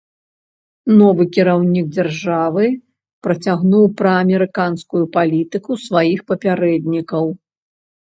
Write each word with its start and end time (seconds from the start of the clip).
Новы 1.01 1.23
кіраўнік 1.37 1.85
дзяржавы 1.97 2.65
працягнуў 3.29 3.85
праамерыканскую 4.03 5.03
палітыку 5.21 5.71
сваіх 5.87 6.29
папярэднікаў. 6.35 7.25